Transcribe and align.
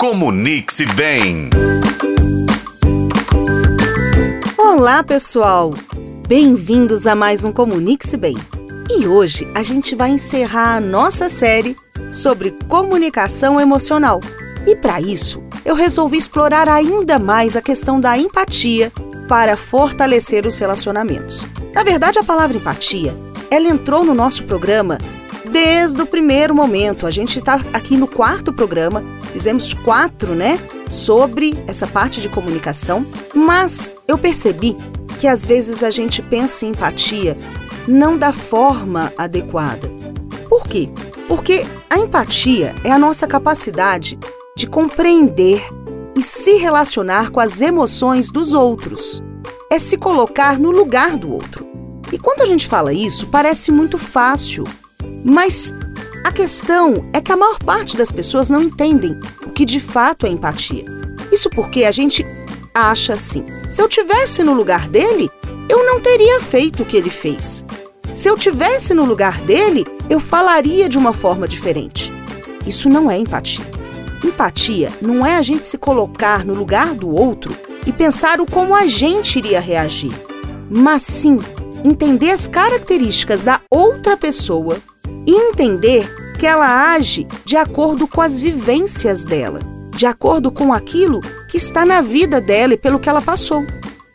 Comunique-se 0.00 0.86
bem. 0.94 1.50
Olá, 4.56 5.02
pessoal! 5.02 5.74
Bem-vindos 6.28 7.04
a 7.04 7.16
mais 7.16 7.44
um 7.44 7.50
Comunique-se 7.50 8.16
Bem. 8.16 8.36
E 8.88 9.08
hoje 9.08 9.44
a 9.56 9.64
gente 9.64 9.96
vai 9.96 10.10
encerrar 10.10 10.76
a 10.76 10.80
nossa 10.80 11.28
série 11.28 11.76
sobre 12.12 12.52
comunicação 12.68 13.58
emocional. 13.58 14.20
E 14.64 14.76
para 14.76 15.00
isso, 15.00 15.42
eu 15.64 15.74
resolvi 15.74 16.16
explorar 16.16 16.68
ainda 16.68 17.18
mais 17.18 17.56
a 17.56 17.60
questão 17.60 17.98
da 17.98 18.16
empatia 18.16 18.92
para 19.28 19.56
fortalecer 19.56 20.46
os 20.46 20.56
relacionamentos. 20.58 21.44
Na 21.74 21.82
verdade, 21.82 22.20
a 22.20 22.24
palavra 22.24 22.56
empatia, 22.56 23.16
ela 23.50 23.66
entrou 23.66 24.04
no 24.04 24.14
nosso 24.14 24.44
programa 24.44 24.96
desde 25.50 26.00
o 26.00 26.06
primeiro 26.06 26.54
momento. 26.54 27.04
A 27.04 27.10
gente 27.10 27.38
está 27.38 27.60
aqui 27.72 27.96
no 27.96 28.06
quarto 28.06 28.52
programa, 28.52 29.02
fizemos 29.32 29.74
quatro, 29.74 30.34
né, 30.34 30.58
sobre 30.90 31.56
essa 31.66 31.86
parte 31.86 32.20
de 32.20 32.28
comunicação, 32.28 33.06
mas 33.34 33.92
eu 34.06 34.16
percebi 34.18 34.76
que 35.18 35.26
às 35.26 35.44
vezes 35.44 35.82
a 35.82 35.90
gente 35.90 36.22
pensa 36.22 36.64
em 36.64 36.70
empatia 36.70 37.36
não 37.86 38.16
da 38.16 38.32
forma 38.32 39.12
adequada. 39.16 39.90
Por 40.48 40.66
quê? 40.66 40.88
Porque 41.26 41.66
a 41.90 41.98
empatia 41.98 42.74
é 42.84 42.90
a 42.90 42.98
nossa 42.98 43.26
capacidade 43.26 44.18
de 44.56 44.66
compreender 44.66 45.62
e 46.16 46.22
se 46.22 46.56
relacionar 46.56 47.30
com 47.30 47.40
as 47.40 47.60
emoções 47.60 48.30
dos 48.30 48.52
outros. 48.52 49.22
É 49.70 49.78
se 49.78 49.96
colocar 49.96 50.58
no 50.58 50.70
lugar 50.70 51.16
do 51.16 51.32
outro. 51.32 51.66
E 52.12 52.18
quando 52.18 52.40
a 52.40 52.46
gente 52.46 52.66
fala 52.66 52.92
isso, 52.92 53.26
parece 53.26 53.70
muito 53.70 53.98
fácil, 53.98 54.64
mas 55.24 55.74
a 56.28 56.32
questão 56.32 57.08
é 57.10 57.22
que 57.22 57.32
a 57.32 57.36
maior 57.38 57.58
parte 57.58 57.96
das 57.96 58.12
pessoas 58.12 58.50
não 58.50 58.62
entendem 58.62 59.18
o 59.46 59.50
que 59.50 59.64
de 59.64 59.80
fato 59.80 60.26
é 60.26 60.28
empatia. 60.28 60.84
Isso 61.32 61.48
porque 61.48 61.84
a 61.84 61.90
gente 61.90 62.24
acha 62.74 63.14
assim: 63.14 63.46
se 63.70 63.80
eu 63.80 63.88
tivesse 63.88 64.44
no 64.44 64.52
lugar 64.52 64.88
dele, 64.88 65.30
eu 65.70 65.86
não 65.86 66.00
teria 66.00 66.38
feito 66.38 66.82
o 66.82 66.86
que 66.86 66.98
ele 66.98 67.08
fez. 67.08 67.64
Se 68.12 68.28
eu 68.28 68.36
tivesse 68.36 68.92
no 68.92 69.06
lugar 69.06 69.40
dele, 69.40 69.86
eu 70.10 70.20
falaria 70.20 70.86
de 70.86 70.98
uma 70.98 71.14
forma 71.14 71.48
diferente. 71.48 72.12
Isso 72.66 72.90
não 72.90 73.10
é 73.10 73.16
empatia. 73.16 73.64
Empatia 74.22 74.92
não 75.00 75.24
é 75.24 75.36
a 75.36 75.42
gente 75.42 75.66
se 75.66 75.78
colocar 75.78 76.44
no 76.44 76.52
lugar 76.52 76.94
do 76.94 77.08
outro 77.08 77.56
e 77.86 77.92
pensar 77.92 78.38
o 78.38 78.44
como 78.44 78.74
a 78.74 78.86
gente 78.86 79.38
iria 79.38 79.60
reagir, 79.60 80.12
mas 80.70 81.04
sim 81.04 81.38
entender 81.82 82.32
as 82.32 82.46
características 82.46 83.44
da 83.44 83.62
outra 83.70 84.14
pessoa 84.14 84.76
e 85.26 85.32
entender 85.32 86.17
que 86.38 86.46
ela 86.46 86.92
age 86.92 87.26
de 87.44 87.56
acordo 87.56 88.06
com 88.06 88.20
as 88.20 88.38
vivências 88.38 89.26
dela, 89.26 89.60
de 89.90 90.06
acordo 90.06 90.52
com 90.52 90.72
aquilo 90.72 91.20
que 91.48 91.56
está 91.56 91.84
na 91.84 92.00
vida 92.00 92.40
dela 92.40 92.74
e 92.74 92.78
pelo 92.78 93.00
que 93.00 93.08
ela 93.08 93.20
passou. 93.20 93.66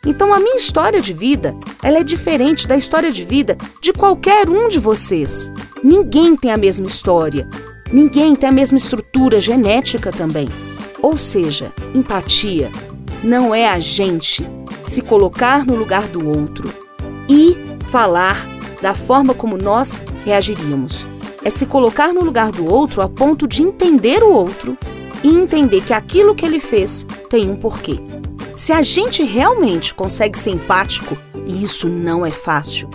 Então 0.06 0.32
a 0.32 0.40
minha 0.40 0.56
história 0.56 1.00
de 1.00 1.12
vida, 1.12 1.54
ela 1.82 1.98
é 1.98 2.04
diferente 2.04 2.66
da 2.66 2.76
história 2.76 3.12
de 3.12 3.24
vida 3.24 3.56
de 3.80 3.92
qualquer 3.92 4.48
um 4.48 4.68
de 4.68 4.78
vocês. 4.78 5.52
Ninguém 5.82 6.34
tem 6.34 6.50
a 6.50 6.56
mesma 6.56 6.86
história. 6.86 7.46
Ninguém 7.92 8.34
tem 8.34 8.48
a 8.48 8.52
mesma 8.52 8.78
estrutura 8.78 9.40
genética 9.40 10.10
também. 10.10 10.48
Ou 11.02 11.18
seja, 11.18 11.72
empatia 11.94 12.70
não 13.22 13.54
é 13.54 13.68
a 13.68 13.78
gente 13.78 14.46
se 14.82 15.02
colocar 15.02 15.64
no 15.66 15.76
lugar 15.76 16.08
do 16.08 16.26
outro 16.26 16.72
e 17.28 17.56
falar 17.88 18.46
da 18.80 18.94
forma 18.94 19.34
como 19.34 19.56
nós 19.56 20.02
reagiríamos. 20.24 21.06
É 21.44 21.50
se 21.50 21.66
colocar 21.66 22.12
no 22.12 22.24
lugar 22.24 22.50
do 22.50 22.72
outro 22.72 23.02
a 23.02 23.08
ponto 23.08 23.46
de 23.46 23.62
entender 23.62 24.22
o 24.22 24.32
outro 24.32 24.76
e 25.22 25.28
entender 25.28 25.82
que 25.82 25.92
aquilo 25.92 26.34
que 26.34 26.44
ele 26.44 26.58
fez 26.58 27.06
tem 27.28 27.50
um 27.50 27.56
porquê. 27.56 28.00
Se 28.56 28.72
a 28.72 28.80
gente 28.80 29.22
realmente 29.22 29.92
consegue 29.92 30.38
ser 30.38 30.50
empático, 30.50 31.16
e 31.46 31.62
isso 31.62 31.88
não 31.88 32.24
é 32.24 32.30
fácil, 32.30 32.88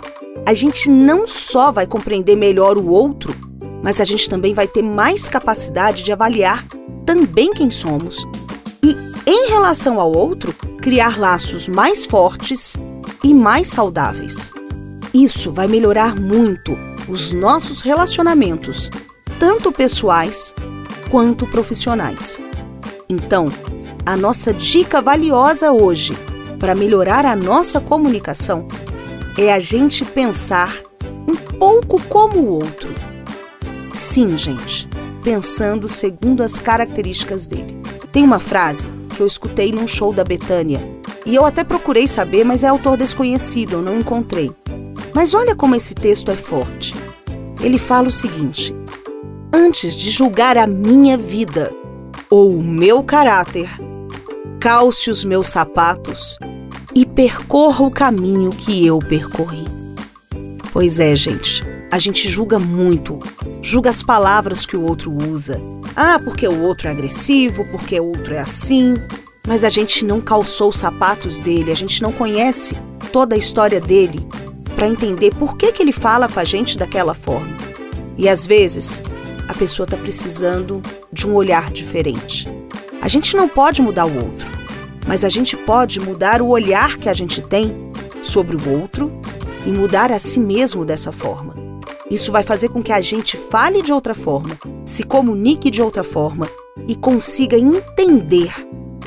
a 0.44 0.52
gente 0.52 0.90
não 0.90 1.26
só 1.26 1.70
vai 1.70 1.86
compreender 1.86 2.34
melhor 2.34 2.76
o 2.76 2.88
outro, 2.88 3.34
mas 3.82 4.00
a 4.00 4.04
gente 4.04 4.28
também 4.28 4.52
vai 4.52 4.66
ter 4.66 4.82
mais 4.82 5.28
capacidade 5.28 6.02
de 6.02 6.12
avaliar 6.12 6.66
também 7.06 7.52
quem 7.52 7.70
somos 7.70 8.26
e, 8.82 8.96
em 9.26 9.48
relação 9.50 10.00
ao 10.00 10.12
outro, 10.12 10.52
criar 10.80 11.18
laços 11.18 11.68
mais 11.68 12.04
fortes 12.04 12.76
e 13.22 13.32
mais 13.32 13.68
saudáveis. 13.68 14.52
Isso 15.12 15.50
vai 15.52 15.68
melhorar 15.68 16.14
muito 16.18 16.76
os 17.10 17.32
nossos 17.32 17.80
relacionamentos, 17.80 18.90
tanto 19.38 19.72
pessoais 19.72 20.54
quanto 21.10 21.46
profissionais. 21.46 22.40
Então, 23.08 23.48
a 24.06 24.16
nossa 24.16 24.52
dica 24.52 25.02
valiosa 25.02 25.72
hoje 25.72 26.16
para 26.58 26.74
melhorar 26.74 27.26
a 27.26 27.34
nossa 27.34 27.80
comunicação 27.80 28.68
é 29.36 29.52
a 29.52 29.58
gente 29.58 30.04
pensar 30.04 30.76
um 31.28 31.34
pouco 31.58 32.00
como 32.02 32.38
o 32.38 32.48
outro. 32.52 32.94
Sim, 33.92 34.36
gente, 34.36 34.88
pensando 35.24 35.88
segundo 35.88 36.42
as 36.42 36.58
características 36.58 37.46
dele. 37.46 37.80
Tem 38.12 38.22
uma 38.22 38.38
frase 38.38 38.88
que 39.16 39.20
eu 39.20 39.26
escutei 39.26 39.72
num 39.72 39.88
show 39.88 40.12
da 40.12 40.24
Betânia 40.24 40.80
e 41.26 41.34
eu 41.34 41.44
até 41.44 41.64
procurei 41.64 42.06
saber, 42.06 42.44
mas 42.44 42.62
é 42.62 42.68
autor 42.68 42.96
desconhecido, 42.96 43.74
eu 43.74 43.82
não 43.82 43.98
encontrei. 43.98 44.50
Mas 45.14 45.34
olha 45.34 45.54
como 45.54 45.74
esse 45.74 45.94
texto 45.94 46.30
é 46.30 46.36
forte. 46.36 46.94
Ele 47.60 47.78
fala 47.78 48.08
o 48.08 48.12
seguinte: 48.12 48.74
Antes 49.52 49.94
de 49.96 50.10
julgar 50.10 50.56
a 50.56 50.66
minha 50.66 51.16
vida 51.16 51.72
ou 52.30 52.56
o 52.56 52.62
meu 52.62 53.02
caráter, 53.02 53.68
calce 54.60 55.10
os 55.10 55.24
meus 55.24 55.48
sapatos 55.48 56.38
e 56.94 57.04
percorra 57.04 57.84
o 57.84 57.90
caminho 57.90 58.50
que 58.50 58.86
eu 58.86 58.98
percorri. 58.98 59.66
Pois 60.72 61.00
é, 61.00 61.16
gente, 61.16 61.64
a 61.90 61.98
gente 61.98 62.28
julga 62.28 62.58
muito, 62.58 63.18
julga 63.60 63.90
as 63.90 64.02
palavras 64.02 64.64
que 64.64 64.76
o 64.76 64.82
outro 64.82 65.12
usa. 65.12 65.60
Ah, 65.96 66.20
porque 66.22 66.46
o 66.46 66.62
outro 66.62 66.86
é 66.86 66.92
agressivo, 66.92 67.64
porque 67.72 67.98
o 67.98 68.06
outro 68.06 68.34
é 68.34 68.38
assim. 68.38 68.94
Mas 69.46 69.64
a 69.64 69.68
gente 69.68 70.04
não 70.04 70.20
calçou 70.20 70.68
os 70.68 70.78
sapatos 70.78 71.40
dele, 71.40 71.72
a 71.72 71.76
gente 71.76 72.00
não 72.00 72.12
conhece 72.12 72.76
toda 73.12 73.34
a 73.34 73.38
história 73.38 73.80
dele 73.80 74.24
para 74.80 74.88
entender 74.88 75.34
por 75.34 75.58
que, 75.58 75.72
que 75.72 75.82
ele 75.82 75.92
fala 75.92 76.26
com 76.26 76.40
a 76.40 76.44
gente 76.44 76.78
daquela 76.78 77.12
forma. 77.12 77.54
E 78.16 78.26
às 78.26 78.46
vezes, 78.46 79.02
a 79.46 79.52
pessoa 79.52 79.84
está 79.84 79.94
precisando 79.94 80.80
de 81.12 81.28
um 81.28 81.34
olhar 81.34 81.70
diferente. 81.70 82.48
A 83.02 83.06
gente 83.06 83.36
não 83.36 83.46
pode 83.46 83.82
mudar 83.82 84.06
o 84.06 84.14
outro, 84.14 84.50
mas 85.06 85.22
a 85.22 85.28
gente 85.28 85.54
pode 85.54 86.00
mudar 86.00 86.40
o 86.40 86.48
olhar 86.48 86.96
que 86.96 87.10
a 87.10 87.12
gente 87.12 87.42
tem 87.42 87.92
sobre 88.22 88.56
o 88.56 88.80
outro 88.80 89.20
e 89.66 89.70
mudar 89.70 90.10
a 90.10 90.18
si 90.18 90.40
mesmo 90.40 90.82
dessa 90.82 91.12
forma. 91.12 91.54
Isso 92.10 92.32
vai 92.32 92.42
fazer 92.42 92.70
com 92.70 92.82
que 92.82 92.90
a 92.90 93.02
gente 93.02 93.36
fale 93.36 93.82
de 93.82 93.92
outra 93.92 94.14
forma, 94.14 94.58
se 94.86 95.02
comunique 95.02 95.70
de 95.70 95.82
outra 95.82 96.02
forma 96.02 96.48
e 96.88 96.96
consiga 96.96 97.58
entender 97.58 98.50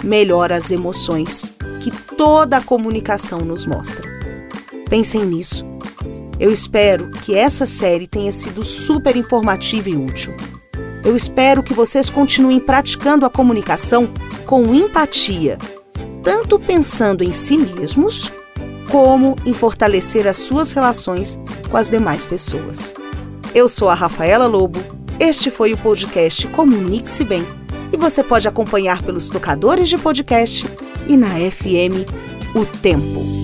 melhor 0.03 0.51
as 0.51 0.69
emoções 0.69 1.51
que 1.81 1.89
toda 2.16 2.57
a 2.57 2.62
comunicação 2.62 3.39
nos 3.39 3.66
mostra. 3.66 4.12
Pensem 4.93 5.25
nisso. 5.25 5.65
Eu 6.39 6.51
espero 6.51 7.09
que 7.09 7.33
essa 7.33 7.65
série 7.65 8.05
tenha 8.05 8.31
sido 8.31 8.63
super 8.63 9.15
informativa 9.15 9.89
e 9.89 9.95
útil. 9.95 10.35
Eu 11.03 11.15
espero 11.15 11.63
que 11.63 11.73
vocês 11.73 12.11
continuem 12.11 12.59
praticando 12.59 13.25
a 13.25 13.29
comunicação 13.29 14.07
com 14.45 14.71
empatia, 14.71 15.57
tanto 16.21 16.59
pensando 16.59 17.23
em 17.23 17.33
si 17.33 17.57
mesmos, 17.57 18.31
como 18.91 19.35
em 19.43 19.51
fortalecer 19.51 20.27
as 20.27 20.37
suas 20.37 20.73
relações 20.73 21.39
com 21.71 21.75
as 21.75 21.89
demais 21.89 22.23
pessoas. 22.23 22.93
Eu 23.55 23.67
sou 23.67 23.89
a 23.89 23.95
Rafaela 23.95 24.45
Lobo, 24.45 24.79
este 25.19 25.49
foi 25.49 25.73
o 25.73 25.77
podcast 25.79 26.45
Comunique-se 26.49 27.23
Bem 27.23 27.43
e 27.91 27.97
você 27.97 28.23
pode 28.23 28.47
acompanhar 28.47 29.01
pelos 29.01 29.27
tocadores 29.27 29.89
de 29.89 29.97
podcast 29.97 30.68
e 31.07 31.18
na 31.18 31.29
FM 31.29 32.06
O 32.53 32.63
Tempo. 32.63 33.43